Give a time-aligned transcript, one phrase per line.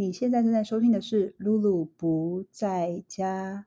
[0.00, 3.66] 你现在正在收听的是《露露不在家》。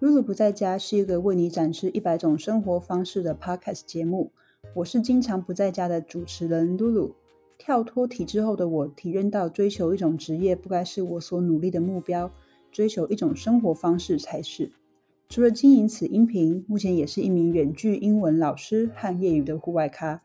[0.00, 4.30] 露露不在家是一个为你展示一百种生活方式的 podcast 节目。
[4.74, 7.14] 我是经常不在家的主持人露露。
[7.56, 12.30] 跳脱体制后的我，体认到追求一种职业不该是我所努力的目标，
[12.70, 14.70] 追求一种生活方式才是。
[15.30, 20.20] 除了经营此音频，目前也是一名远距英文老师和业余的户外咖。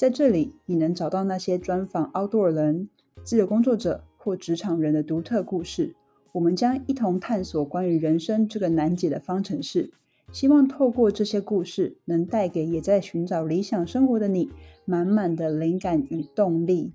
[0.00, 2.88] 在这里，你能找到那些专访奥多尔人、
[3.22, 5.94] 自由工作者或职场人的独特故事。
[6.32, 9.92] 我们将一同探索关于人生这个难解的方程式，
[10.32, 14.50] 希望透过这些故事，能带给也在寻找理想生活的你
[14.86, 16.94] 满满的灵感与动力。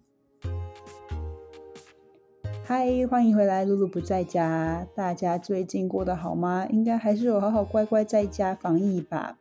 [2.63, 4.87] 嗨，欢迎回来，露露不在家。
[4.95, 6.65] 大家最近过得好吗？
[6.71, 9.37] 应该还是有好好乖乖在家防疫吧。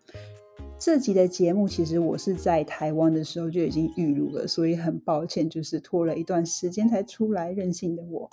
[0.85, 7.51] 这集的节目，其实我是在台湾的时候就已经预录了，所以很抱歉，就是拖了一段时间才出来。
[7.51, 8.29] 任性的我，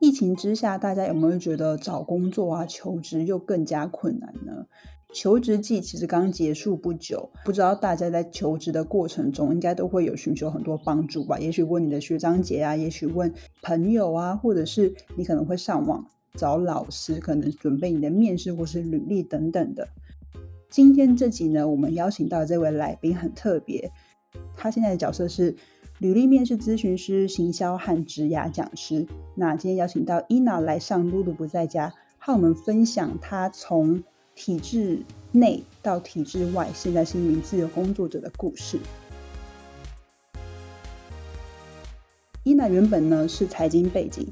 [0.00, 4.66] 疫情之下，大家有没有觉得找工作啊、求职又更加困难呢？
[5.12, 11.38] 求职季其实刚结束不久，不知道大家在求职的过程中，应该都会有寻求很多帮助吧？
[11.38, 16.06] 也许问你的学长姐啊，也许问朋友啊，或者是你可能会上网
[16.38, 19.86] 找老师，可能准备你的面试或是履历等等的。
[20.72, 23.92] 今天这集呢，我们邀请到这位来宾很特别，
[24.56, 25.54] 他现在的角色是
[25.98, 29.06] 履历面试咨询师、行销和职涯讲师。
[29.34, 34.02] 那今天邀请到伊娜来上露露不在家，和我们分享他从
[34.34, 38.78] 体制内到体制外，现在是一名自由工作者的故事。
[42.44, 44.26] 伊娜原本呢是财经背景。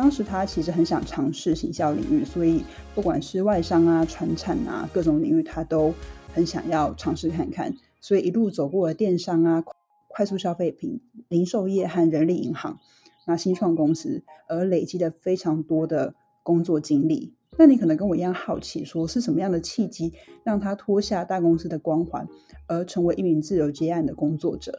[0.00, 5.92] 当时他其实很想尝试行销领域，所以不管是外商啊、传产啊，各种领域他都
[6.32, 7.76] 很想要尝试看看。
[8.00, 9.62] 所以一路走过了电商啊、
[10.08, 12.78] 快速消费品、零售业和人力银行，
[13.26, 17.34] 那新创公司，而累积了非常多的工作经历。
[17.58, 22.26] 那你可能跟我一样好奇，说是什么样的契机让他脱下大公司的光环，
[22.66, 24.78] 而成为一名自由接案的工作者？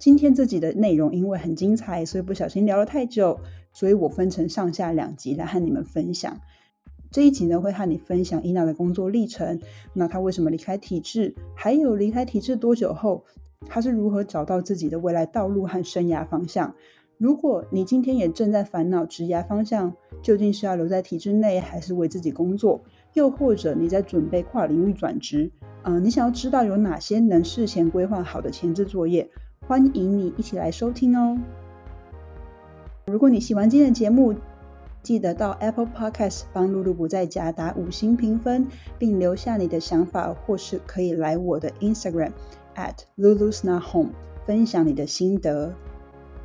[0.00, 3.38] 今天这集的内容因为很精彩，所以不小心聊了太久。
[3.74, 6.40] 所以我分成上下两集来和你们分享。
[7.10, 9.60] 这一集呢，会和你分享伊娜的工作历程，
[9.92, 13.24] 那她为什么离开体制，还有离开体制多久后，
[13.68, 16.74] 她是如何找到自己的未来道路和生涯方向。
[17.16, 22.82] 如果你今天也正在烦恼职涯方向究竟是要留在体制内，还是为自己工作，
[23.12, 25.48] 又或者你在准备跨领域转职，
[25.84, 29.30] 嗯，你想要知道有哪些能事前规划好的前置作业，
[29.68, 31.38] 欢迎你一起来收听哦。
[33.06, 34.34] 如果你喜欢今天的节目，
[35.02, 38.66] 记得到 Apple Podcast 帮露露不在家打五星评分，
[38.98, 42.30] 并留下你的想法，或是可以来我的 Instagram
[42.76, 44.12] at Lulu's Not Home
[44.46, 45.74] 分享你的心得。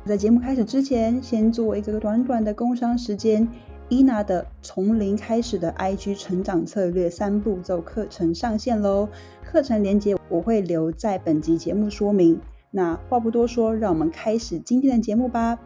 [0.04, 3.48] 在节目开始之前，先做一个短短的工商时间。
[3.88, 9.08] 伊娜的从零开始的 IG 成长策略三步骤课程上线喽！
[9.44, 12.38] 课程链接我会留在本集节目说明。
[12.70, 15.58] 那话不多说，让我们开始今天的节目吧。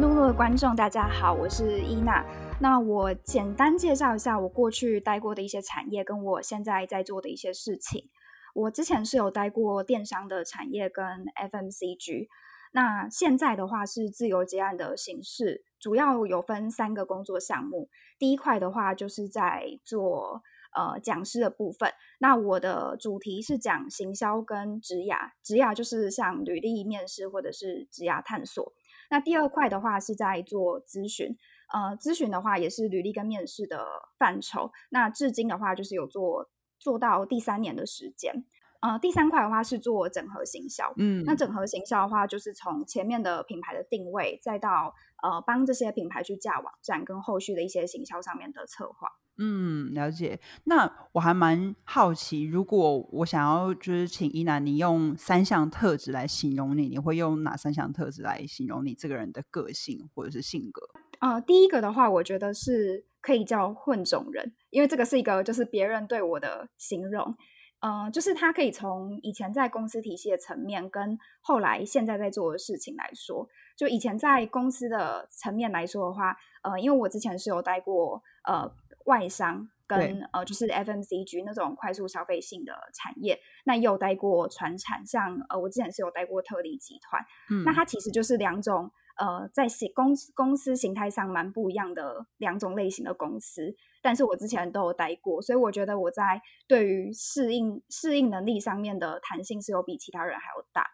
[0.00, 2.24] 露露的观众，大家好，我是伊娜。
[2.58, 8.08] 那我简单介绍一下我过去待过的一些产业，跟我现在在做的一些事情。
[8.54, 11.04] 我之前是有待过电商的产业跟
[11.52, 12.28] FMCG，
[12.72, 17.90] 那现在的话是自由接案的形式，主要有分三个工作项目。
[18.18, 20.42] 第一块的话就是在做
[20.74, 28.72] 呃讲师的部分，那我的主题是讲行销跟职涯，职涯就是像履历面试或者是职涯探索。
[29.10, 31.36] 那第二块的话是在做咨询，
[31.72, 33.86] 呃，咨询的话也是履历跟面试的
[34.18, 34.70] 范畴。
[34.88, 36.48] 那至今的话就是有做
[36.78, 38.32] 做到第三年的时间，
[38.80, 49.10] 呃，第三块的话是做整合行销，嗯，那整合行销的话就是从前面的品牌的定位，再到呃帮这些品牌去架网站，跟后续的一些行销上面的策划。
[49.42, 50.38] 嗯，了解。
[50.64, 60.82] 那我还蛮好奇，如果我想要就是请伊娜，你用三项特质来形容你，你会用哪三项特质来形容你这个人的个性或者是性格？
[61.20, 67.34] 呃，第一个的话，我觉得是可以叫混种人，因为这个是一个就是别人对我的形容。
[67.80, 78.70] 呃，就是他可以从以前在公司体系的层面，跟后来现在在做的事情来说，就以前在公司的层面来说的话，呃，因为我之前是有待过呃。
[79.06, 93.74] 外商跟呃，就是 FMCG 那种快速消费性的产业，那也有待过船产，像呃，我之前是有待过特力集团，嗯，那它其实就是两种呃，在形公公司形态上蛮不一样的两种类型的公司。
[94.02, 100.86] 但是我之前都有待过，所以我觉得我在对于适应适应能力上面的弹性是有比其他人还要大。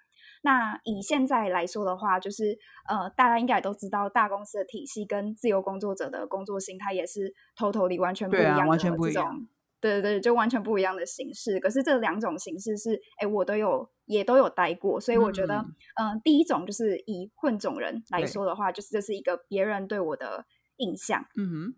[0.42, 9.48] 那以现在来说的话，就是呃，大家应该都知道，大公司的体系跟自由工作者的工作形态也是 totally 完全不一样的，完全不一样。
[9.78, 11.60] 对对对，就完全不一样的形式。
[11.60, 15.64] 可是这两种形式是，哎，我都有也都有待过，所以我觉得，
[16.00, 20.46] 嗯，第一种就是以混种人来说的话，就是这是一个别人对我的
[20.78, 21.26] 印象。
[21.36, 21.74] 嗯哼。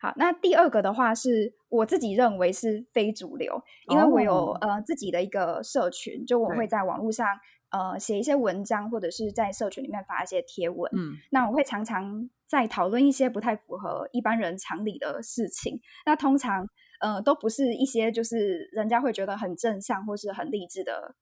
[0.00, 7.26] 好，那第二个的话是我自己认为是非主流，因为我有呃自己的一个社群，就我会在网络上。
[7.72, 10.90] 呃，写一些文章，或者是在社群里面发一些贴文。
[10.94, 15.80] 嗯，那我会常常在讨论一些不太符合一般人常理的事情。
[16.04, 16.68] 那通常，
[17.00, 21.14] 呃，都不是一些就是人家会觉得很正向或是很励志的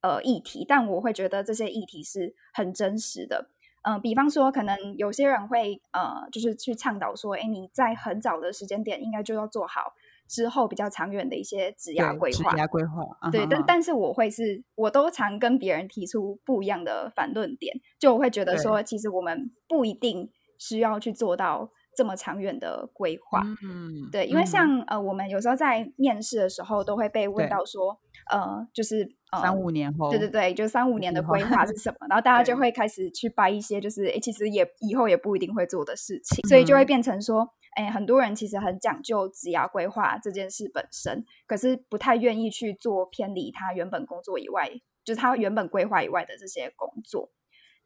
[0.00, 3.50] 呃议题，但我会觉得这些议题是很真实的。
[3.82, 9.94] 嗯，比方说，可能有些人会呃，就是去倡导说，哎，你在很早的时间点应该就要做好。
[10.28, 27.98] 之后比较长远的一些职业规划，职业规划，对，但但是我会是，我都常跟别人提出不一样的反论点，就我会觉得说，其实我们不一定需要去做到这么长远的规划，嗯，对，因为像呃，我们有时候在面试的时候都会被问到说，
[28.30, 29.08] 呃，就是
[29.40, 37.48] 三五年后，对对对，就三五年的规划是什么，然后大家就会开始去掰一些，就是哎，其实也以后也不一定会做的事情，所以就会变成说。
[37.76, 44.66] 哎，很多人其实很讲究职涯规划这件事本身，可是不太愿意去做偏离他原本工作以外，
[45.04, 47.30] 就是他原本规划以外的这些工作。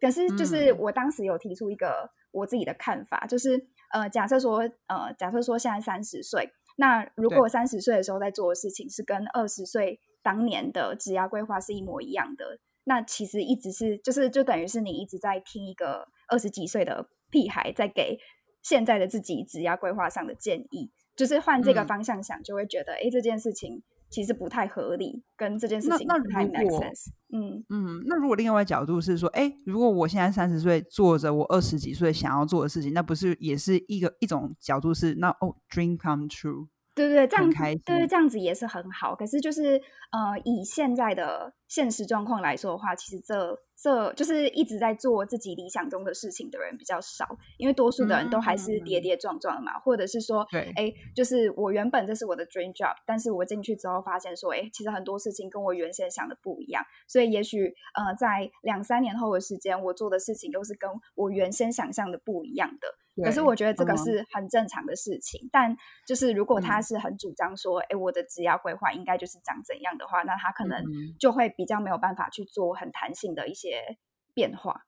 [0.00, 18.20] 可是，就是我当时有提出一个我自己的看法，就是呃，假设说，呃，假设说现在三十岁，那如果三十岁的时候在做的事情是跟二十岁当年的职涯规划是一模一样的，那其实一直是就是就等于是你一直在听一个二十几岁的屁孩在给。
[18.62, 27.08] 现在的自己职业规划上的建议，就是换这个方向想，就会觉得，哎，这件事情其实不太合理，跟这件事情不太 make sense。
[27.32, 36.66] 嗯嗯，那如果另外角度是说，哎，如果我现在三十岁做着我二十几岁想要做的事情，那不是也是一个一种角度是，那哦，dream come true。
[36.92, 39.14] 对对对，这样对对，这样子也是很好。
[39.14, 39.80] 可是就是
[40.10, 47.25] 呃，以现在的现实状况来说的话，其实这这就是一直在做自己理想中的事情的人比较少，
[47.58, 62.88] 因为多数的人都还是跌跌撞撞的嘛，或者是说，对，哎，就是我原本这是我的 dream job，但是我进去之后发现说，哎，其实很多事情跟我原先想的不一样，所以也许呃，在两三年后的时间，我做的事情都是跟我原先想象的不一样的。
[63.23, 65.76] 可是我觉得这个是很正常的事情，但
[66.06, 70.82] 就是如果他是很主张说，哎，我的职业规划应该就是长怎样的话，那他可能
[71.19, 73.98] 就会比较没有办法去做很弹性的一些
[74.32, 74.86] 变化。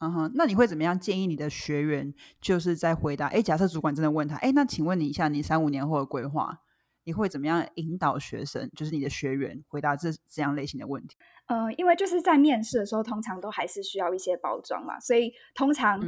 [0.00, 2.12] 嗯哼，那你会怎么样建议你的学员，
[2.42, 3.28] 就是在回答？
[3.28, 6.60] 哎，假设主管真的问他，哎，那请问你一下，你三五年后的规划？
[7.04, 11.16] 你会怎么样引导学生，就是你的学员回答这这样类型的问题？
[11.46, 15.98] 呃，因为就是在面试的时候，通常都还是需要一些包装嘛，所以通常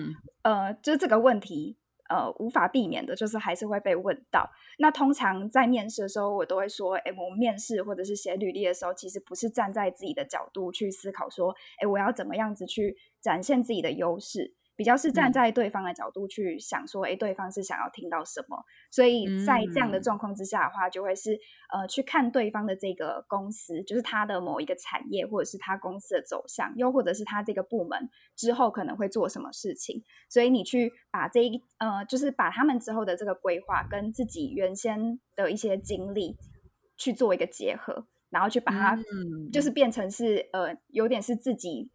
[0.43, 1.79] 呃，就这个问题
[2.13, 4.47] 呃，无法避免的，就是还是会被问到。
[4.79, 14.55] 那通常在面试的时候，我都会说，哎，我们面试或者是写履历的时候，其实不是站在自己的角度去思考，说，哎，我要怎么样子去展现自己的优势。
[14.75, 18.57] 比较是站在对方的角度去想，说，哎，对方是想要听到什么？
[18.91, 21.39] 所以在这样的状况之下的话，就会是
[21.73, 30.03] 呃，去看对方的这个公司，就是他的某一个产业，或者是他公司的走向，又或者是他这个部门之后可能会做什么事情。
[30.29, 36.37] 所以你去把这一呃，就是把他们之后的这个规划跟自己原先的一些经历
[36.97, 38.99] 去做一个结合，然后去把它
[39.53, 41.91] 就是变成是呃，有点是自己。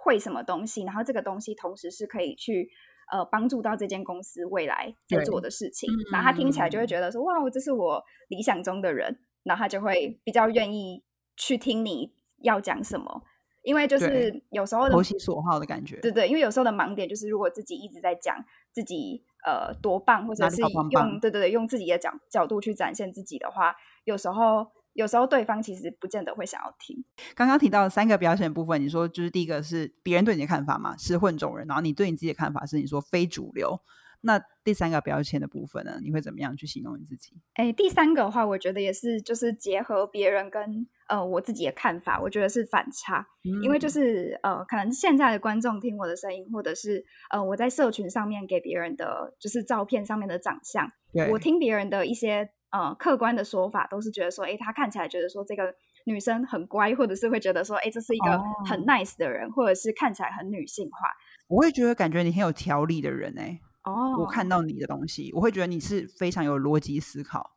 [0.00, 2.70] 会什么东西，然后这个东西同时是可以去
[3.10, 5.40] 呃帮助到这间公司未来在做。
[5.40, 11.02] 的事情，然后他听起来就会觉得说哇，这是我理想中的人，然后他就会比较愿意
[11.36, 12.12] 去听你
[12.42, 13.22] 要讲什么，
[13.62, 18.36] 因为就是有时候投其所好的感觉，对对，因为有时候的盲点就是如果自己一直在讲
[18.72, 24.66] 自己呃多棒，或者是用对对对用自己的角角度去展现自己的话，有时候。
[24.98, 27.04] 有时候对方其实不见得会想要听。
[27.36, 33.80] 刚刚提到三个表现部分，你说就是第一个是别人对你的看法嘛，是混种人，然后你对你自己的看法是你说非主流。
[34.22, 37.40] 那第三个标签的部分呢，你会怎么样去形容你自己？
[37.54, 43.24] 哎，第三个的话，我觉得也是就是结合别人跟呃我自己的看法，我觉得是反差，
[43.62, 50.90] 因为就是呃可能现在的观众听我的声音，或者是呃我在社群上面给别人的就是照片上面的长相，
[51.30, 52.50] 我听别人的一些。
[52.70, 61.08] 呃，客观的说法都是觉得说，哎，他看起来觉得说这个女生很乖，或者是会觉得说，哎，这是一个很 nice 的人，或者是看起来很女性化。
[61.48, 63.58] 我会觉得感觉你很有条理的人哎。
[63.84, 67.52] 哦，我看到你的东西，我会觉得你是非常有逻辑思考，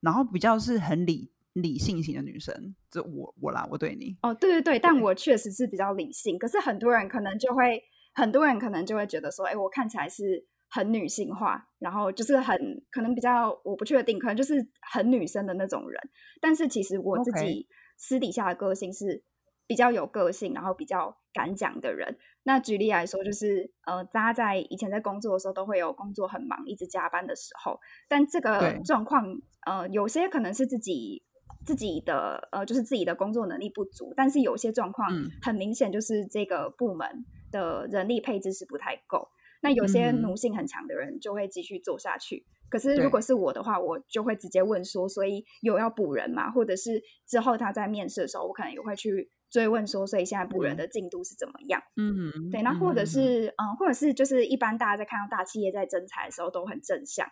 [0.00, 2.74] 然后比较是很理理性型的女生。
[2.90, 7.80] 这我我啦，我对你哦，对对对，但我确实是比较理性，可是很多人可能就会，
[8.14, 12.56] 很多人可能就会觉得说，哎，我看起来是很女性化，然后就是很
[12.90, 14.54] 可能比较，我不确定，可能就是
[14.92, 16.00] 很女生的那种人。
[16.40, 19.22] 但是其实我自己私底下的个性是
[19.66, 22.16] 比较有个性，然后比较敢讲的人。
[22.42, 27.78] 那举例来说，就是呃，大家在以前在工作的时候，都会有工作很忙、一直加班的时候。
[28.08, 29.24] 但这个状况，
[29.66, 31.24] 呃，有些可能是自己
[31.64, 35.10] 自己的呃，就是自己的工作能力不足，但是有些状况
[35.42, 39.28] 很明显就是这个部门的人力配置是不太够。
[39.62, 42.44] 那有些奴性很强的人就会继续做下去。
[42.68, 46.50] 可是如果是我的话，我就会直接问说，所以有要补人吗？
[46.50, 49.30] 或者是之后他在面试的时候，我可能也会去。
[49.48, 51.80] 追问说，所以现在补人的进度是怎么样？
[51.96, 57.24] 嗯，对，那或者是嗯，或者是就是一般大家在看到大企业在征才的时候都很正向，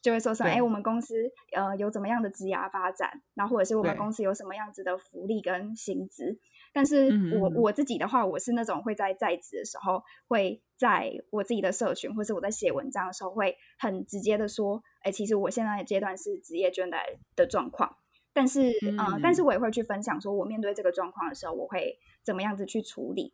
[0.00, 1.14] 就会说什么哎，我们公司
[1.54, 6.40] 呃有怎么样的职涯发展，然后或者是我们公司有什么样子的福利跟薪资。
[6.78, 17.96] 但是我我自己的话，我是那种会在在职的时候，会在我自己的社群，或是我在写文章的时候，会很直接的说，哎，其实我现在的阶段是职业倦怠的状况。
[18.32, 23.32] 但是，嗯，但是我也会去分享，说我面对这个状况的时候，我会怎么样子去处理。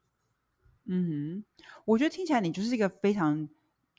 [0.87, 3.47] 嗯哼，我觉得听起来你就是一个非常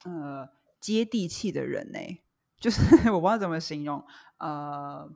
[0.06, 0.50] 呃
[0.80, 2.00] 接地气的人呢，
[2.60, 2.82] 就是
[3.14, 4.04] 我不知道怎么形容，
[4.40, 5.08] 呃，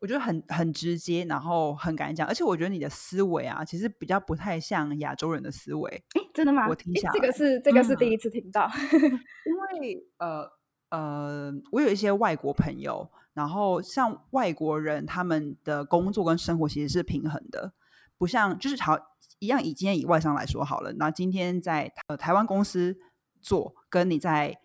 [0.00, 5.90] 我觉得很很直接，然后很敢讲，而且我觉得你的思维啊，其实比较不太像亚洲人的思维。
[6.14, 6.66] 哎，真的吗？
[6.68, 10.50] 我听下这个是这个是第一次听到， 因为呃
[10.90, 13.10] 呃，我有一些外国朋友。
[13.32, 17.72] 然后像外国人，他们的工作跟生活其实是平衡的，
[18.18, 18.98] 不像就是好
[19.38, 19.62] 一样。
[19.62, 22.98] 以今天以外商来说好了，那今天在呃台湾公司
[23.40, 24.58] 做，跟你在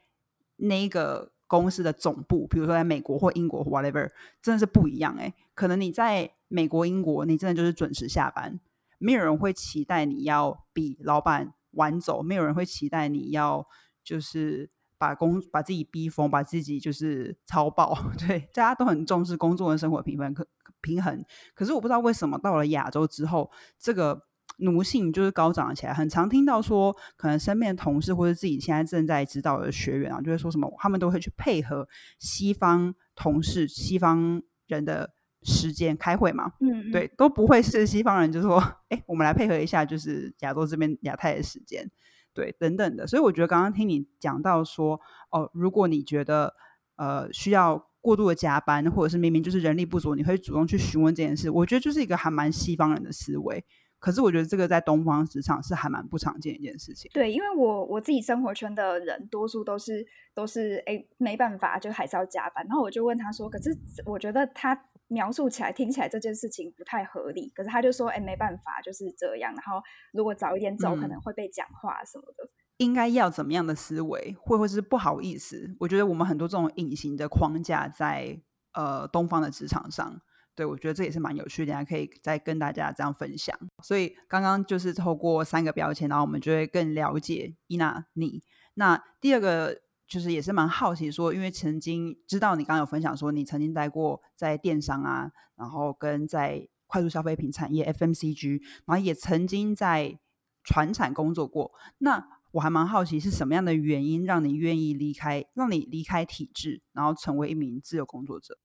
[0.58, 4.10] 那个公司的总部，比如说在美国或英国 whatever，
[4.42, 5.34] 真的是不一样哎。
[5.54, 8.60] 可能你在美国、英国，你真的就是准时下班，
[8.98, 13.68] 没有人会期待你要比老板晚走，没有人会期待你要
[14.04, 14.70] 就是。
[14.98, 20.48] 把工把自己逼疯，把自己就是超爆， 对，大家都很重视工作跟生活平衡，可
[20.80, 21.24] 平衡。
[21.54, 24.20] 可是我不知道为什么到了亚洲之后，这个
[24.58, 25.94] 奴性就是高涨起来。
[25.94, 31.88] 很常听到说，可能身边的同事或者自己现在正在指导的学员啊，就会说什么，他们都会去配合
[32.20, 35.12] 西方同事、西方人的
[35.44, 38.58] 时间开会嘛，嗯，对，都不会是西方人就说，
[38.90, 41.90] 哎，我们来配合一下，就是亚洲这边亚太的时间。
[42.34, 45.00] 对，等等的，所以我觉得刚刚听你讲到说，
[45.32, 46.54] 哦，如果你觉得
[46.98, 53.64] 呃需要过度的加班，或者是明明就是人力不足，你会主动去询问这件事，我觉得就是一个还蛮西方人的思维。
[54.06, 57.10] 可是我觉得这个在东方职场是还蛮不常见一件事情。
[57.12, 62.64] 对，因为我我自己生活圈的人，多数都是都是哎没办法，就还是要加班。
[62.68, 64.80] 然后我就问他说，可是我觉得他。
[65.08, 69.54] 描述起来听起来这件事情不太合理，可是他就说：“哎，没办法，就是这样。
[69.54, 69.80] 然后
[70.12, 72.50] 如果早一点走，可能会被讲话什么的。
[72.78, 75.76] 应该要怎么样的思维，会不会是不好意思？
[75.80, 78.42] 我觉得我们很多这种隐形的框架在
[78.74, 80.20] 呃东方的职场上，
[80.56, 83.58] 对我觉得这也是蛮有趣的，还可以再跟大家这样分享。
[83.84, 88.42] 所以刚刚就是透过三个标签，然后我们就会更了解伊娜你。
[88.76, 89.82] 那第二个。
[90.08, 100.20] 就是也是蛮好奇说，因为曾经知道你刚刚有分享说，你曾经待过在电商啊，然后跟在快速消费品产业 FMCG，然后也曾经在
[100.64, 101.72] 船产工作过。
[101.98, 108.60] 那我还蛮好奇是什么样的原因让你愿意离开，让你离开体制，然后成为一名自由工作者。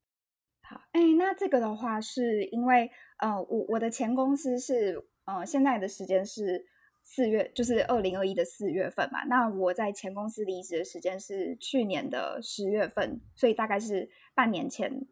[0.71, 6.67] 好，哎，那这个的话是因为呃，我我的前公司是呃，现在的时间是。
[7.03, 15.07] 四月就是二零二一的四月份嘛，那我在前公司离职的时间是去年的十月份，所以大概是半年前，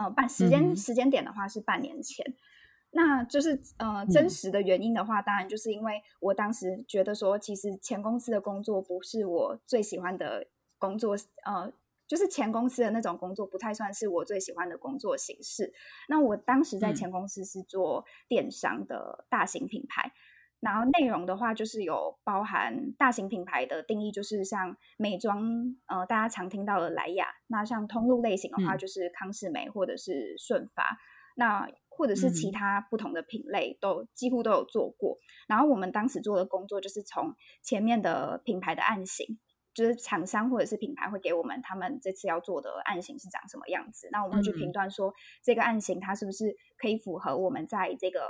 [0.00, 2.24] 呃，半时间时间点的话是半年前，
[2.92, 10.46] 那就是呃真实的原因的话，当然就是因为我当时觉得说，其实前公司的工作不是我最喜欢的
[10.78, 11.14] 工作，
[11.44, 11.70] 呃，
[12.08, 15.72] 就是前公司的那种工作不太算是我最喜欢的工作形式。
[16.08, 20.10] 那我当时在前公司是做电商的大型品牌。
[20.60, 25.40] 然后内容的话，就是有包含大型品牌的定义，就是像美妆，
[25.86, 27.28] 呃，大家常听到的莱雅。
[27.46, 30.98] 那像通路类型的话，就是康士美或者是顺发，
[31.36, 35.16] 那或者是其他不同的品类，都几乎都有做过。
[35.46, 39.38] 然后我们当时做的工作，就是从前面的品牌的案型，
[39.78, 48.28] 就是厂商或者是品牌会给我们他们这次要做的案型是长什么样子，那我们去评断说这个案型它是不是可以符合我们在这个。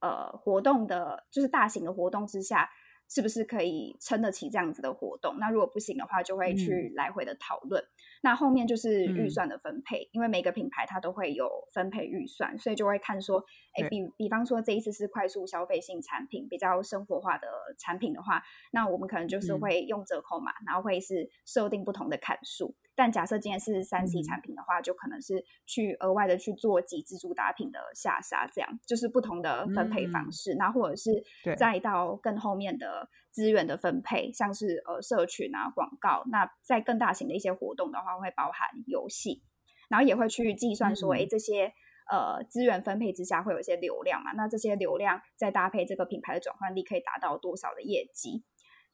[0.00, 2.70] 呃，活动的就是大型的活动之下，
[3.08, 5.38] 是不是可以撑得起这样子的活动？
[5.38, 7.82] 那如果不行的话，就会去来回的讨论。
[8.22, 13.42] 那后面就是预算的分配，因为每个品牌它都会有分配预算，所以就会看说，
[13.74, 17.48] 哎，比比方说这一次是快速消费性产品，比较生活化的
[17.78, 22.74] 产品的话，那我们可能就是会用折扣码，然后会是设定不同的砍数。
[22.98, 30.56] 但假设今天是三 C 产品的话，就可能是去额外的去做几支主打品的下杀，这样就是不同的分配方式。
[30.56, 31.22] 那或者是
[31.56, 36.24] 再到更后面的资源的分配，像是呃社群啊广告。
[36.28, 39.44] 那在更大型的一些活动的话，会包含游戏，
[39.88, 41.72] 然后也会去计算说，哎，这些
[42.10, 44.32] 呃资源分配之下会有一些流量嘛？
[44.32, 48.42] 那这些流量再搭配这个品牌的转换力，可以达到多少的业绩？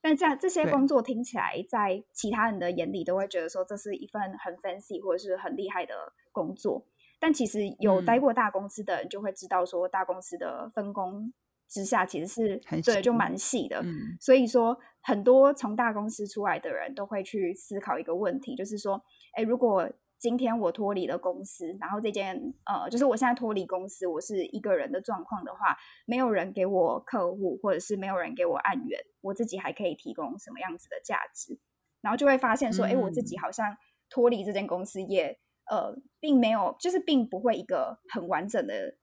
[0.04, 5.94] 但这样这些工作听起来，在其他人的眼里都会觉得说这是一份很 fancy 或者是很厉害的
[6.30, 6.87] 工作。
[7.18, 11.32] 但其实有待过大公司的人就会知道，说大公司的分工
[11.70, 13.82] 之下其实是对就蛮细的。
[14.20, 19.90] 所以说，很多从大公司出来的人都会去思考一个问题，就是说，哎，如果
[20.24, 25.76] 今天我脱离了公司，然后这间呃，就是我现在脱离公司，我是一个人的状况的话，
[26.06, 31.60] 没有人给我客户，或者是没有人给我案源，我自己还可以提供什么样子的价值？
[32.00, 33.76] 然后就会发现说，哎，我自己好像
[34.08, 35.38] 脱离这间公司也
[35.70, 38.96] 呃，并没有，就是并不会一个很完整的、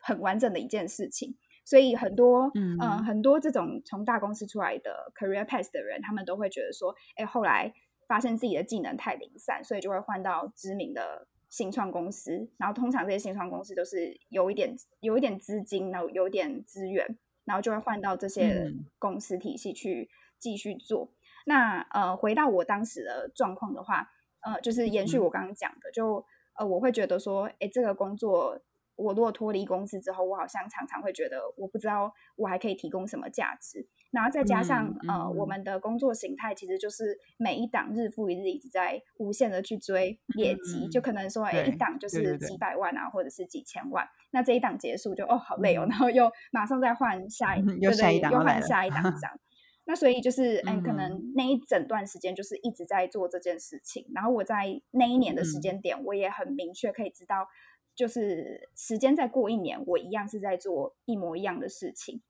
[0.00, 1.36] 很完整的一件事情。
[1.64, 7.74] 所以很多嗯，很多这种从大公司出来的 career path 的人，他们都会觉得说，哎，后来。
[8.08, 12.50] 发现自己的技能太零散，所以就会换到知名的新创公司。
[12.56, 17.06] 然后通常这些新创公司都是有一点有一点资金，然后有一点资源，
[17.44, 21.12] 然后就会换到这些公司体系去继续做。
[21.46, 24.10] 那呃，回到我当时的状况的话，
[24.40, 26.24] 呃，就是延续我刚刚讲的，就
[26.58, 28.60] 呃，我会觉得说，哎，这个工作。
[28.96, 33.86] 我如果脱离公司之后，我好像常常会觉得，我不知道我还可以提供什么价值。
[34.10, 44.06] 然后再加上呃，我们的工作形态其实就是每一档日复一日一直在无限的去追业绩，就可能说，哎，一档就是几百万啊，或者是几千万。
[44.30, 49.38] 那这一档结束就哦，好累哦，然后又马上再换下一， 对对，又换下一档这样。
[49.84, 54.04] 那所以就是，嗯，可能那一整段时间就是一直在做这件事情。
[54.14, 57.46] 然后我在那一年的时间点，我也很明确可以知道。
[57.94, 62.22] 就是时间再过一年，我一样是在做一模一样的事情。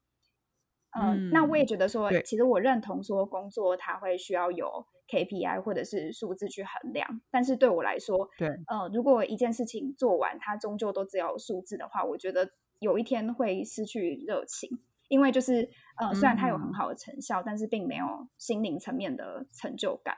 [0.90, 7.20] 嗯，那我也觉得说，其实我认同说工作它会需要有 KPI 或者是数字去衡量。
[7.31, 14.81] 但是对我来说，对，呃，如果一件事情做完，它终究都只有数字的话，我觉得有一天会失去热情。
[15.09, 20.16] 因为就是呃，虽然它有很好的成效，但是并没有心灵层面的成就感。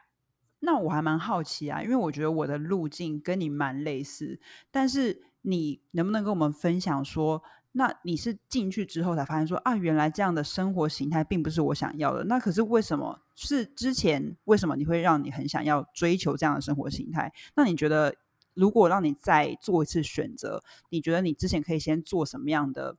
[0.61, 5.23] 那我还蛮好奇啊，因为我觉得我的路径跟你蛮类似，但是。
[5.43, 12.25] 你能不能跟我们分享说，那你是进去之后才发现说啊，原来这样的生活形态并不是我想要的。
[12.25, 13.21] 那可是为什么？
[13.37, 17.33] 是之前为什么你会让你很想要追求这样的生活形态？
[17.55, 18.15] 那你觉得
[18.55, 22.97] 如果让你再做一次选择，你觉得你之前可以先做什么样的？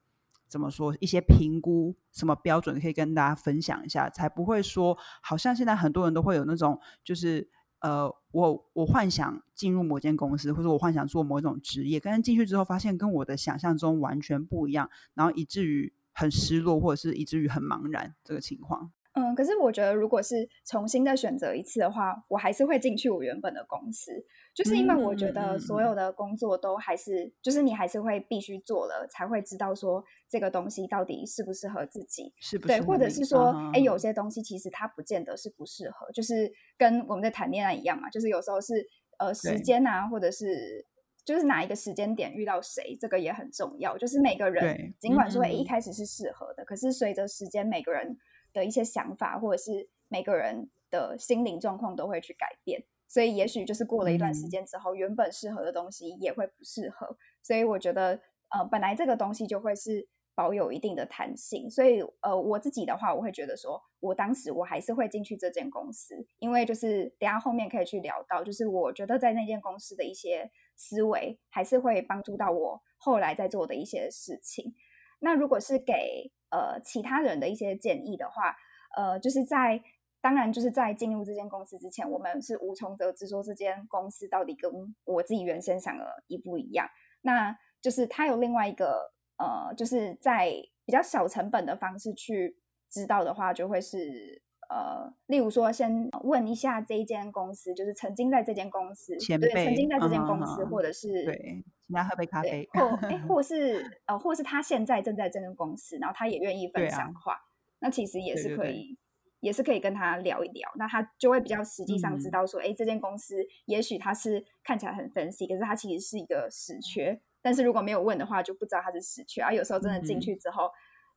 [0.47, 0.95] 怎么说？
[0.99, 7.49] 一些评估什么标准可以跟大家分享一下，才不会说好像现在很多人都会有那种就是。
[7.81, 18.91] 呃，我我幻想进入某间公司，或者我幻想做某种职业，但是进去之后发现跟我的想象中完全不一样，然后以至于很失落，或者是以至于很茫然这个情况。
[19.21, 24.11] 嗯，可是我觉得，如果是重新再选择一次的话，我还是会进去我原本的公司，
[24.53, 32.67] 就是因为我觉得所有的工作都还是，就是你还是会必须做了，才会知道说这个东西到底适不适合自己，是不。
[32.67, 38.83] 对，或者是说，哎，有些东西其实它不见得是不适合，就是跟我们在谈恋爱一样嘛，就是有时候是
[39.19, 40.83] 呃时间啊，或者是
[41.23, 48.17] 就是哪一个时间点遇到谁，这个也很重要，就是每个人尽管说一开始是适合的，可是随着时间，每个人。
[48.53, 57.17] 的一些想法，或者是每个人的心灵状况都会去改变，所以也许就是过了一段时间之后，原本适合的东西也会不适合。
[57.41, 61.69] 所以我觉得，呃，本来这个东西就会是保有一定的弹性。
[61.69, 74.73] 所以，呃，我自己的话，我会觉得说，我当时我还是会进去这间公司，因为就是等下后面可以去聊到，就是我觉得在那间公司的一些思维，还是会帮助到我后来在做的一些事情。
[75.19, 78.55] 那如果是给呃，其他人的一些建议的话，
[78.95, 79.81] 呃，就是在
[80.21, 84.71] 当然就是在进入这间公司之前，我们是无从得知说这间公司到底跟
[85.05, 86.87] 我自己原先想的一不一样。
[87.21, 90.51] 那就是他有另外一个呃，就是在
[90.85, 92.55] 比较小成本的方式去
[92.89, 101.63] 知道的话，就会是呃，例如说先问一下这一间公司，就是曾经在这间公司，对，曾经在这间公司，或者是对。
[101.87, 107.37] 请他喝杯咖啡，或哎，或是呃，或是他现在正在这间公司，然后他也愿意分享的话，
[107.79, 108.97] 那其实也是可以
[109.41, 117.19] 也是可以跟他聊一聊，那他就会比较实际上知道说，哎，这间公司也许他是看起来很分析，可是他其实是一个死缺。
[117.41, 119.41] 但是如果没有问的话，就不知道他是死缺。
[119.41, 120.69] 而有时候真的进去之后，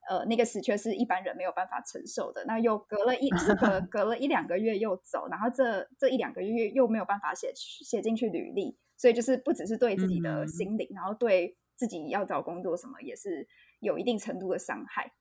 [0.08, 2.44] 呃，那个死缺是一般人没有办法承受的。
[2.46, 13.46] 那又隔了一，就是隔 隔了一两个月又走，然后这这一两个月又没有办法写写进去履历，所以就是不只是对自己的心灵，然后对自己要找工作什么也是
[13.80, 15.12] 有一定程度的伤害。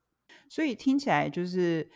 [0.50, 1.90] 所以听起来就是。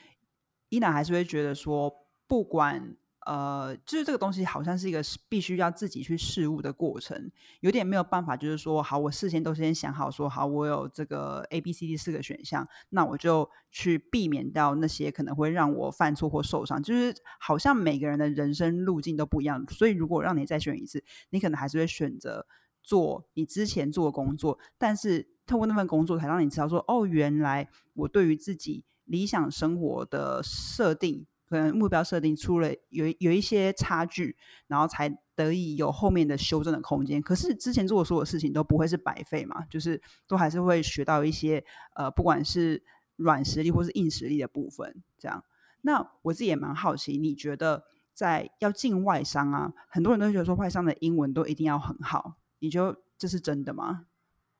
[0.69, 16.81] 伊娜还是会觉得说，不管呃，就是这个东西好像是一个必须要自己去试物的过程，有点没有办法，就是说，好，我事先都先想好，说好，我有这个 A、B、C、D 四个选项，那我就去避免掉那些可能会让我犯错或受伤。
[16.81, 22.47] 就是好像每个人的人生路径都不一样，所以如果让你再选一次，你可能还是会选择
[22.81, 28.85] 做你之前做的工作，但是透过那份工作，才让你知道说，哦，原来我对于自己。
[29.07, 34.35] 理想生活的设定，可能目标设定出了有有一些差距，
[34.67, 37.21] 然后才得以有后面的修正的空间。
[37.21, 41.63] 可是之前做的所有事情都不会是白费嘛，就是都还是会学到一些
[41.95, 42.83] 呃，不管是
[43.15, 45.03] 软实力或是硬实力的部分。
[45.17, 45.43] 这样，
[45.81, 54.05] 那我自己也蛮好奇，你觉得在要进外商啊，很多人都觉得说外商的英文都一定要很好，你觉得这是真的吗？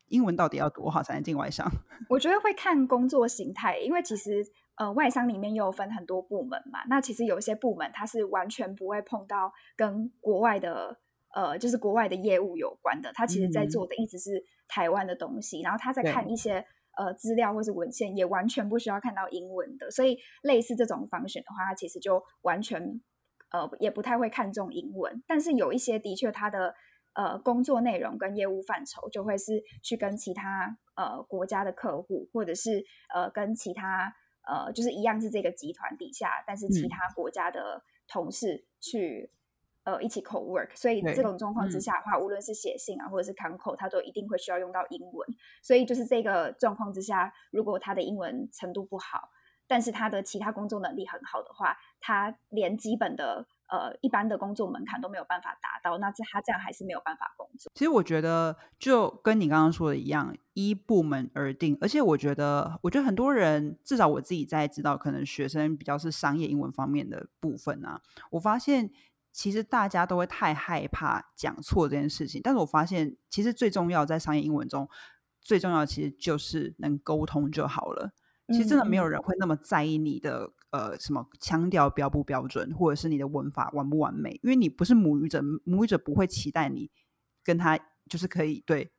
[0.10, 1.70] 英文到底要多好才能进外商？
[2.08, 4.48] 我觉得会看工作形态，因为其实
[4.78, 6.80] 呃外商里面又有分很多部门嘛。
[6.88, 10.98] 那其实有些部门它是完全不会碰到跟国外的
[11.36, 15.62] 呃就是国外的业务有关的，他其实在做的一直是台湾的东西。
[15.62, 16.66] 然后他在看一些
[16.98, 19.92] 呃资料或是文献，也完全不需要看到英文的。
[19.92, 23.02] 所以类似这种方选的话，他其实就完全
[23.52, 25.24] 呃也不太会看重英文。
[25.28, 26.74] 但是有一些的确他的。
[27.18, 34.14] 呃，工作内容跟业务范畴就会是去跟其他呃国家的客户，或者是呃跟其他
[34.48, 39.30] 呃就是一样是这个集团底下，但是其他国家的同事去
[39.84, 40.76] 呃一起 co work。
[40.76, 45.28] 所以这种状况之下的话，无论是写信啊，或者是 c o n 他都一定会需要用到英文。
[45.62, 49.30] 所以就是这个状况之下，如果他的英文程度不好，
[49.68, 53.46] 但是他的其他工作能力很好的话，他连基本的。
[53.70, 57.72] 呃，一般的工作门槛都没有办法达到，那这他这样还是没有办法工作。
[57.76, 61.78] 其实我觉得就跟你刚刚说的一样，依部门而定。
[61.82, 68.02] 而且我觉得，我觉得很多人，至少我自己在知道，可能学生比较是商业英文方面的部分啊，
[68.32, 68.90] 我发现
[69.34, 72.40] 其实大家都会太害怕讲错这件事情。
[72.42, 74.88] 但是我发现，其实最重要在商业英文中，
[75.42, 78.14] 最重要的其实就是能沟通就好了。
[78.50, 86.90] 其实真的没有人会那么在意你的呃什么腔调标不标准，或者是你的文法完不完美，因为你不是母语者，母语者不会期待你
[87.44, 88.92] 跟他就是可以对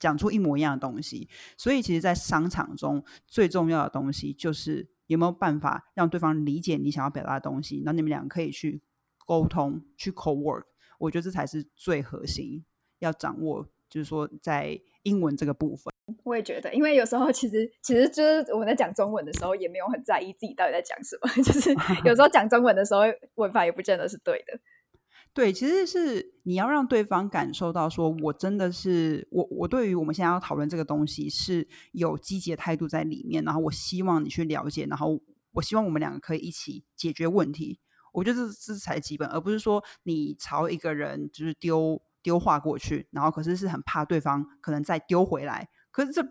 [0.00, 1.28] 讲出一模一样的东西。
[1.56, 8.82] 所以，其实，在商场中最重要的东西就是有没有办法让对方理解你想要表达的东西，那你们两个可以去
[9.24, 10.64] 沟通，去 co work。
[10.98, 12.64] 我觉得这才是最核心
[12.98, 15.92] 要掌握，就是说在英文这个部分。
[16.22, 21.28] 我也觉得，因为有时候其实其实就是我在讲中文的时候，也没有很在意自己到底在讲什么。
[21.42, 23.02] 就是有时候讲中文的时候，
[23.34, 24.58] 文法也不见得是对的。
[25.34, 33.44] 对，其实是你要让对方感受到，说我真的是我，我对于我们现在要讨论这个东西是有积极的态度在里面。
[33.44, 35.20] 然后我希望你去了解，然后
[35.52, 37.80] 我希望我们两个可以一起解决问题。
[38.12, 45.68] 我觉得这这才基本，而不是说你朝一个人就是丢丢话过去，然后可是是很怕对方可能再丢回来。
[45.96, 46.22] 可是这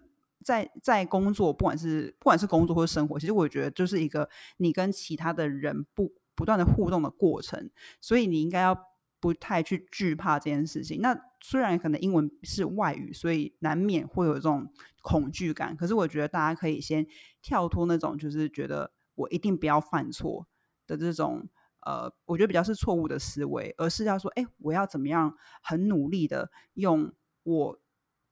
[0.43, 8.77] 在在工作，不管是不管是工作或者生活，其实我觉得就是一个你跟其他的人不不断的互动的过程，所以你应该要
[9.19, 11.01] 不太去惧怕这件事情。
[11.01, 17.03] 那虽然可能英文是外语，所以难免会有这种恐惧感，可是我觉得大家可以先
[17.41, 20.45] 跳脱那种就是觉得我一定不要犯错
[20.85, 21.49] 的这种
[21.87, 27.79] 呃，我觉得比较是错误的思维，而是要说，哎，我要怎么样很努力的用我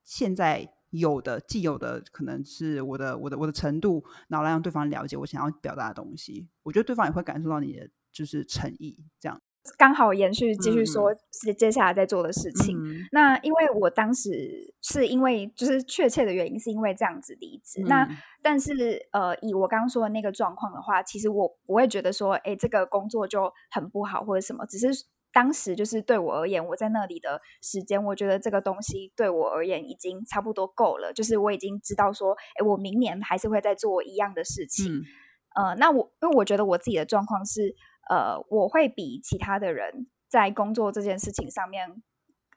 [0.04, 0.72] 现在。
[0.93, 6.47] 有的既有的可能是我的我的我的程度，然后来让对方了解我想要表达的东西。
[6.63, 8.97] 我觉得对方也会感受到你的就是诚意。
[9.19, 9.41] 这样
[9.77, 12.77] 刚好延续继续说是接下来在做的事情。
[13.12, 17.82] 那因为我当时是因为就是确切的原因是因为这样子离职。
[17.88, 18.08] 那
[18.41, 25.06] 但是呃，以我刚刚说的那个状况的话，其实我不会觉得说，哎，这个工作就很不好或者什么，只是。
[25.34, 31.12] 当时就是对我而言，我在那里的时间，我觉得这个东西对我而言已经差不多够了。
[31.12, 35.02] 就是我已经知道说，哎，我明年还是会再做一样的事情。
[35.56, 37.76] 呃，那我因为我觉得我自己的状况是，
[38.10, 41.89] 呃，我会比其他的人在工作这件事情上面，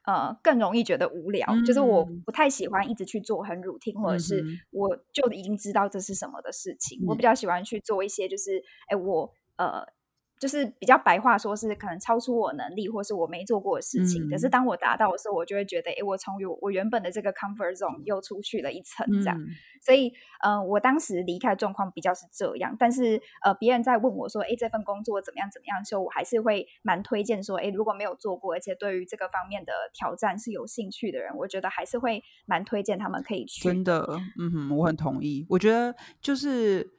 [0.05, 1.47] 呃，更容易觉得无聊。
[1.65, 7.03] 就是我不太喜欢一直去做很 routine，或者是我就已经知道这是什么的事情。
[7.07, 9.33] 我比较喜欢去做一些，就是哎我。
[9.57, 9.96] 呃。
[10.39, 14.29] 就是比较白话说，是可能超出我能力，或是我没做过的事情。
[14.29, 19.39] 可是当我达到的时候，我就会觉得，哎，我从我我原本的这个 comfort zone 又出去了一层，这样。
[19.81, 22.75] 所以，呃，我当时离开状况比较是这样。
[22.77, 33.63] 但是，呃，别人在问我说，哎，这份工作怎么样怎么样的时候，我还是会蛮推荐说，哎，如果没有做过，而且对于这个方面的挑战是有兴趣的人，我觉得还是会蛮推荐他们可以去。
[33.63, 35.45] 真的，嗯哼，我很同意。
[35.49, 36.91] 我觉得就是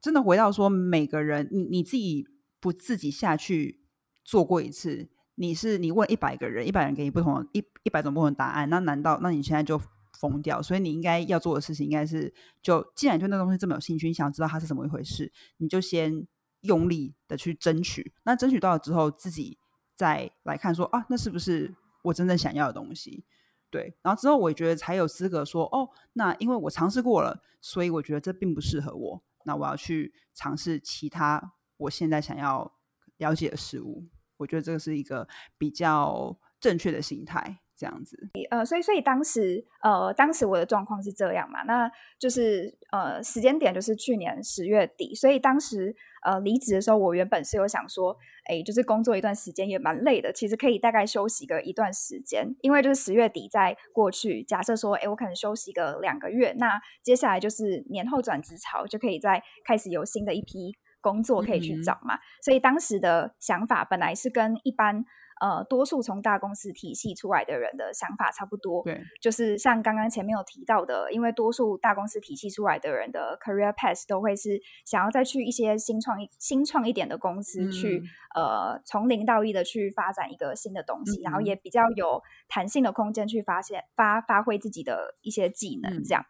[0.00, 2.26] 真的回到说，每个人，你你自己。
[2.62, 3.80] 不自己下去
[4.22, 9.80] 做过一次，你是你问一百个人，一百人给你不同一一百种不同的答案，那难道那你现在就
[10.20, 10.62] 疯掉？
[10.62, 16.24] 所以你应该要做的事情，应该是就既然对那东西这么有兴趣，你想知道它是怎么一回事，你就先
[16.60, 18.14] 用力的去争取。
[18.22, 19.58] 那争取到了之后，自己
[19.96, 23.24] 再来看说啊，那是不是我真正想要的东西？
[23.70, 31.54] 对，然后之后我觉得才有资格说哦，那因为我尝试过了，所以我觉得这并不适合我，那我要去尝试其他。
[31.82, 32.72] 我现在想要
[33.18, 34.04] 了解的事物，
[34.36, 35.26] 我觉得这个是一个
[35.58, 38.30] 比较正确的心态，这样子。
[38.50, 60.76] 呃，所以，所以当时，呃，当时我的状况是这样嘛，那就是呃，时间点就是去年十月底，所以当时呃离职的时候，我原本是有想说，哎，就是工作一段时间也蛮累的，其实可以大概休息个一段时间，因为就是十月底在过去，假设说，哎，我可能休息个两个月，那接下来就是年后转职潮，就可以再开始有新的一批。
[61.02, 65.04] 工作可以去找嘛，所以当时的想法本来是跟一般
[65.40, 78.00] 呃多数从大公司体系出来的人的想法差不多，对，就是像刚刚前面有提到的，因为多数大公司体系出来的人的 career path 都会是想要再去一些新创新创一点的公司去
[78.36, 86.24] 呃从零到一的去发展一个新的东西，然后也比较有弹性的空间去发现发发挥自己的一些技能，这样。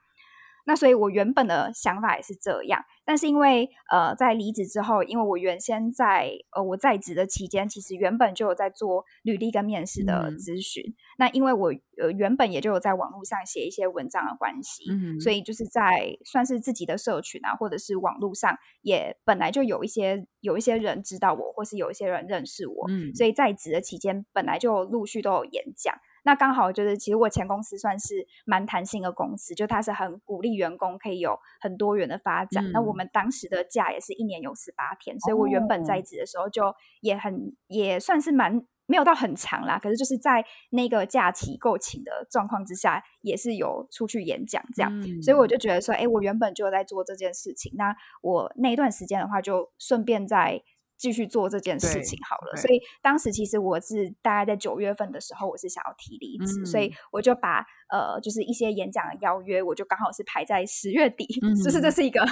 [0.65, 10.83] 那所以，我原本的想法也是这样，但是因为呃，在离职之后，因为我原先在呃我在职的期间，其实原本就有在做履历跟面试的咨询。
[11.19, 14.85] 那因为我呃原本也就有在网络上写一些文章的关系，
[15.21, 25.95] 所以就是在算是自己的社群啊，或者是网络上，也本来就有一些有一些人知道我，或是有一些人认识我，所以在职的期间，本来就陆续都有演讲。
[26.25, 32.71] 那刚好就是，其实我前公司算是蛮弹性的公司，就它是很鼓励员工可以有很多元的发展。
[32.73, 39.79] 那我们当时的假也是一年有十八天，所以我原本在职的时候就也很也算是蛮没有到很长啦。
[39.79, 44.93] 可是就是在那个假期够请的状况之下，也是有出去演讲这样。
[45.23, 50.63] 所以我就觉得说，哎，我原本就在做这件事情，那我那一段时间的话，就顺便在。
[51.03, 61.27] 继续做这件事情好了，所以当时其实我是大概在九月份的时候，我是想要提离职，所以我就把呃，就是一些演讲的邀约，我就刚好是排在十月底，
[61.65, 62.25] 就是这是一个，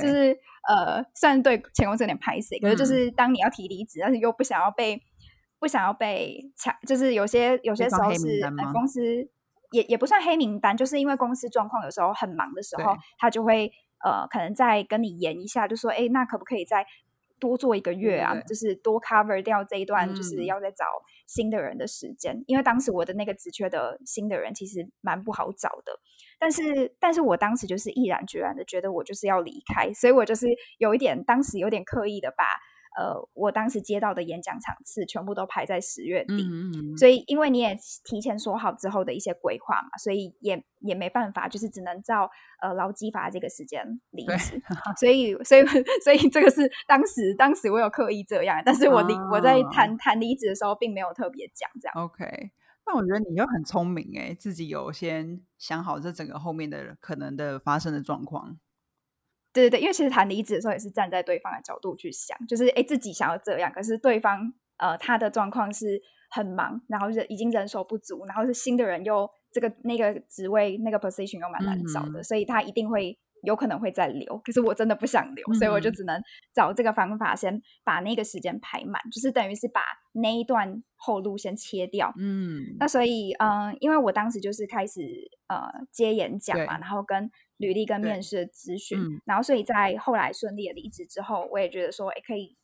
[0.00, 0.34] 就是
[0.66, 4.98] 呃，虽然对前公司有点排斥，可是就是当你要提离职，但是又不想要被
[5.60, 8.40] 不想要被抢，就是有些有些时候是
[8.72, 9.28] 公司
[9.72, 13.70] 也也不算黑名单，就是因为公司状况有时候很忙的时候，他就会
[14.02, 16.86] 呃，可能再跟你延一下，就说哎，那可不可以在。
[17.38, 20.84] 多做一个月啊，就是多 cover 掉这一段，就是要再找
[21.26, 22.42] 新的人的时间。
[22.46, 25.92] 因为当时我的那个职缺的新的人其实蛮不好找的，
[26.38, 30.46] 但是，但是我当时就是毅然决然的觉得我就是要离开，所以我就是
[30.78, 32.44] 有一点，当时有点刻意的把。
[32.96, 36.48] 呃，我当时接到的演讲场次全部都排在十月底，
[36.96, 42.30] 所以因为你也提前说好之后的一些规划嘛，所以也也没办法，就是只能照
[42.62, 44.62] 呃劳基法这个时间离职。
[44.96, 45.64] 所以，所以，
[46.04, 52.04] 所以这个是当时当时我有刻意这样，但是我离我在谈谈离职的时候，并没有特别讲这样。
[52.04, 52.52] OK，
[52.86, 58.56] 那我觉得你又很聪明哎，自己有先想好这整个后面的可能的发生的状况。
[59.54, 65.98] 对对对，因为其实谈离职的时候也是站在对方的角度去想，就是哎自己想要这样，可是对方呃他的状况是
[66.30, 74.38] 很忙，然后人已经人手不足，然后是新的人又这个那个职位那个 position 又蛮难找的，所以他一定会有可能会再留。
[74.38, 76.20] 可是我真的不想留，所以我就只能
[76.54, 79.80] 找这个方法，先把那个时间排满，就是等于是把
[80.12, 82.12] 那一段后路先切掉。
[82.18, 85.00] 嗯，那所以嗯，因为我当时就是开始
[85.48, 87.30] 呃接演讲嘛，然后跟。
[87.58, 92.56] 履历跟面试的咨询，然后所以在后来顺利的离职之后，我也觉得说，哎，可以，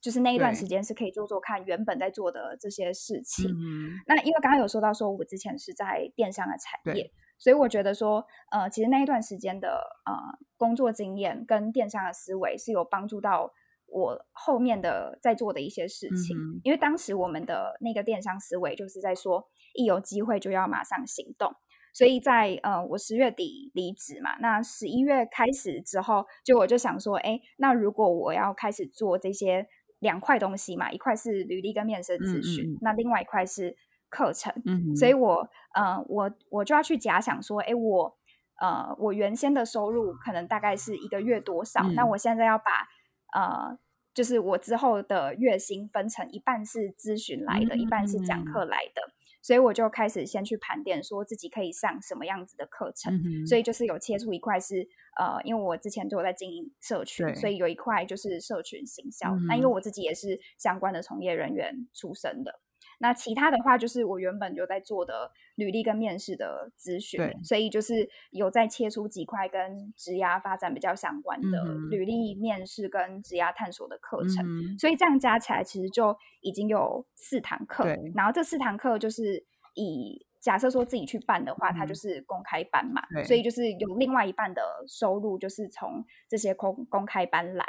[0.00, 3.46] 就是那一段时间是可以做做看原本在做的这些事情。
[4.06, 9.68] 那因为刚刚有说到说，我之前是在电商的产业，所以我觉得说，呃，其实那一段时间的
[10.04, 10.12] 呃
[10.56, 13.52] 工作经验跟电商的思维是有帮助到
[13.86, 16.36] 我后面的在做的一些事情。
[16.64, 21.54] 因为当时我们的那个电商思维就是在说，一有机会就要马上行动。
[21.94, 29.66] 所以在呃，我十月底离职嘛，那十一月开始之后，就我就想说，哎，那如果我要开始做这些
[29.98, 33.74] 两块东西嘛，一块是履历跟面试咨询，那另外一块是
[34.08, 34.52] 课程，
[34.96, 38.18] 所以我呃，我我就要去假想说，哎，我
[38.60, 41.82] 呃，我原先的收入可能大概是一个月多少？
[41.94, 42.88] 那我现在要把
[43.32, 43.78] 呃，
[44.12, 49.02] 就是我之后的月薪分成一半是咨询来的，一半是讲课来的。
[49.40, 53.46] 所以我就开始先去盘点，说自己可以上什么样子的课程。
[53.46, 59.36] 所以就是有切出一块是，呃，因为我之前就有在经营社群，所以有一块就是社群行销。
[59.46, 62.60] 那因为我自己也是相关的从业人员出身的。
[62.98, 77.84] 那其他的话，就是我原本就在做的履历跟面试的咨询，所以就是有在切出几块跟职涯发展比较相关的履历面试跟职涯探索的课程，所以这样加起来其实就已经有四堂课，
[78.14, 80.24] 然后这四堂课就是以。
[80.40, 87.64] 假设说自己去办的话，它就是公开班嘛，所以就是有另外一半的收入就是从这些公公开班来。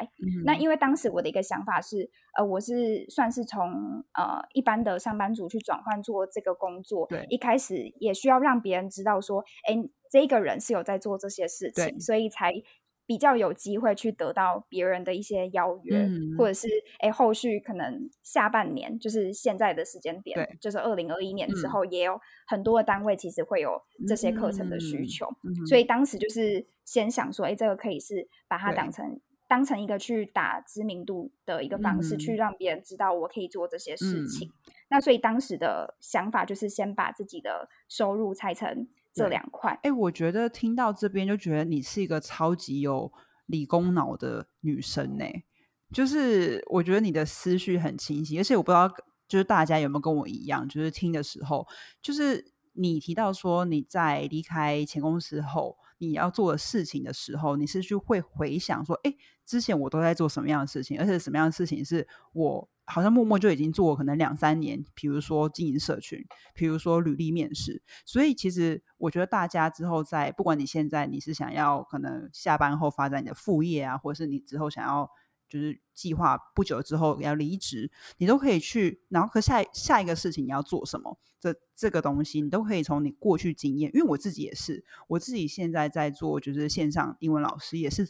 [0.45, 9.75] 那因为当时我的一个想法是，呃，我是算是从呃一般的上班族去转换做这个工作，对，一开始也需要让别人知道说，哎，
[10.11, 12.53] 这个人是有在做这些事情，所以才。
[13.09, 16.67] 比较有机会去得到别人的一些邀约，或者是
[16.99, 25.27] 哎，后续可能下半年就是现在的时间点，就是二零二一年之后，也有很多的单位其实会有这些课程的需求，
[25.67, 34.51] 所以当时就是先想说，哎，这个可以是把它当成当成一个去打知名度的一个方式，去让别人知道我可以做这些事情。
[34.91, 38.87] 那所以当时的想法就是先把自己的收入拆成。
[39.13, 43.11] 这两块，哎，我觉得听到这边就觉得你是一个超级有
[43.47, 45.25] 理工脑的女生呢。
[45.91, 48.87] 就是我觉得你的思绪很清晰，而且我不知道，
[49.27, 51.67] 就是大家有没有跟我一样，就是听的时候，
[52.01, 59.13] 就是你提到说你在离开前公司后，你要做的事情的时候，你是去会回想说，哎，
[59.45, 62.69] 之前我都在做什么样的事情，而且什么样的事情是我。
[62.89, 66.19] 好像默默就已经做可能两三年，比如说经营社群，
[66.53, 67.81] 比如说履历面试。
[68.05, 75.09] 所以其实我觉得大家之后在不管你现在你是想要可能下班后发展你的副业啊，或者是你之后想要
[75.47, 79.01] 就是计划不久之后要离职，你都可以去。
[79.09, 83.91] 然后和下下一个事情你要做什么，这这个东西你都可以从你过去经验。
[83.93, 88.09] 因为我自己也是，我自己现在在做就是线上英文老师也是。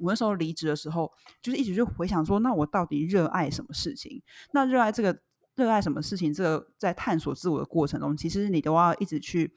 [0.00, 1.10] 我那时候离职的时候，
[1.42, 4.22] 就是一直就回想说，那我到底热爱什么事情？
[4.52, 5.16] 那热爱这个
[5.56, 6.32] 热爱什么事情？
[6.32, 9.52] 这个在探索自我的过程中，其实你都要一直去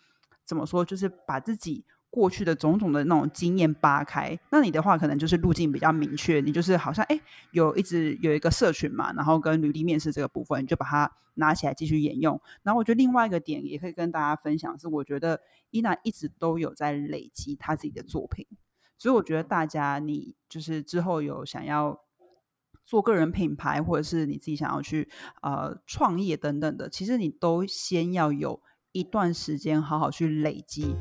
[0.46, 0.84] 怎么说？
[0.84, 4.38] 就是把自己过去的种种的那种经验扒开。
[4.52, 7.20] 那你的话，可能就是路径比较明确，你就是好像哎，
[7.52, 12.40] 有一直有一个社群嘛，然后跟履历面试这个部分，你就把它拿起来继续沿用。
[12.62, 15.40] 然后我觉得另外一个点也可以跟大家分享是，我觉得
[15.72, 18.46] 伊娜一直都有在累积她自己的作品。
[19.04, 22.00] 所以我觉得大家，你就是之后有想要
[22.86, 25.10] 做个人品牌，或者是你自己想要去
[25.42, 28.62] 呃创业等等的，其实你都先要有
[28.94, 30.96] 一段时间好好去累积。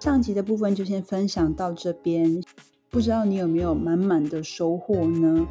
[0.00, 2.42] 上集的部分就先分享到这边，
[2.90, 5.46] 不知道你有没有满满的收获呢？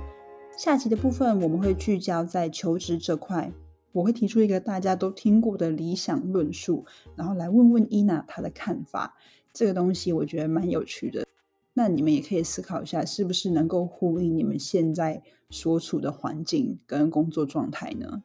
[0.57, 3.53] 下集的部分我们会聚焦在求职这块。
[3.91, 9.17] 我会提出一个大家都听过的理想论述，然后来问问伊娜她的看法。
[9.53, 11.27] 这个东西我觉得蛮有趣的，
[11.73, 18.23] 那你们也可以思考一下，是不是能够呼应你们现在所处的环境跟工作状态呢？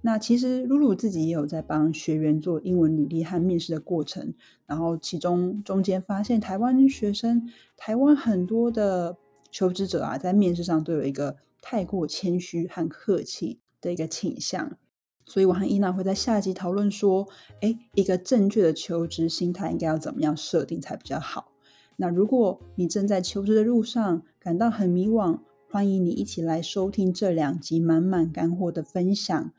[0.00, 4.34] 那其实露露自己也有在帮学员做英文履历和面试的过程，
[4.66, 9.16] 然后其中中间发现台湾学生、台湾很多的
[9.50, 14.76] 求职者啊，在面试上都有一个太过谦虚和客气的一个倾向。
[15.24, 17.28] 所以，我和伊娜会在下集讨论说，
[17.60, 21.52] 哎，一个正确的求职心态应该要怎么样设定才比较好？
[21.96, 25.38] 那如果你正在求职的路上感到很迷惘，
[25.70, 29.52] 欢迎你一起来收听这两集满满干货的分享。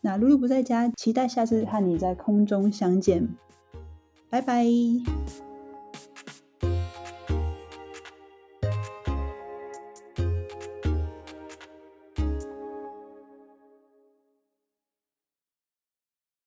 [0.00, 3.28] 那露露不在家，期待下次和你在空中相见，
[4.30, 4.64] 拜拜。